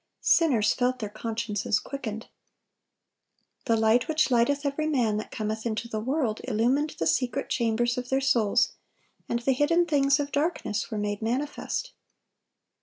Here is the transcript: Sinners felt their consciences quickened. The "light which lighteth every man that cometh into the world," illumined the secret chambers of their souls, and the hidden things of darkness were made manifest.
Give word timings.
Sinners 0.21 0.73
felt 0.73 0.97
their 0.97 1.11
consciences 1.11 1.79
quickened. 1.79 2.25
The 3.65 3.77
"light 3.77 4.07
which 4.07 4.31
lighteth 4.31 4.65
every 4.65 4.87
man 4.87 5.17
that 5.17 5.29
cometh 5.29 5.63
into 5.63 5.87
the 5.87 5.99
world," 5.99 6.41
illumined 6.45 6.95
the 6.97 7.05
secret 7.05 7.49
chambers 7.51 7.99
of 7.99 8.09
their 8.09 8.19
souls, 8.19 8.71
and 9.29 9.37
the 9.41 9.51
hidden 9.53 9.85
things 9.85 10.19
of 10.19 10.31
darkness 10.31 10.89
were 10.89 10.97
made 10.97 11.21
manifest. 11.21 11.91